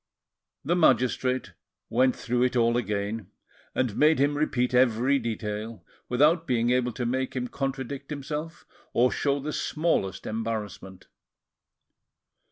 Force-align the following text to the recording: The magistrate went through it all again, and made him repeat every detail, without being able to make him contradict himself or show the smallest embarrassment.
The 0.65 0.75
magistrate 0.75 1.53
went 1.87 2.15
through 2.15 2.41
it 2.41 2.55
all 2.55 2.75
again, 2.75 3.27
and 3.75 3.95
made 3.95 4.17
him 4.17 4.35
repeat 4.35 4.73
every 4.73 5.19
detail, 5.19 5.85
without 6.09 6.47
being 6.47 6.71
able 6.71 6.91
to 6.93 7.05
make 7.05 7.35
him 7.35 7.47
contradict 7.47 8.09
himself 8.09 8.65
or 8.93 9.11
show 9.11 9.39
the 9.39 9.53
smallest 9.53 10.25
embarrassment. 10.25 11.05